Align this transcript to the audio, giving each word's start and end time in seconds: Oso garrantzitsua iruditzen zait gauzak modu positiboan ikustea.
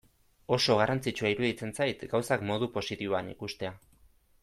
Oso 0.55 0.77
garrantzitsua 0.79 1.31
iruditzen 1.35 1.75
zait 1.81 2.03
gauzak 2.17 2.47
modu 2.53 2.71
positiboan 2.79 3.31
ikustea. 3.37 3.77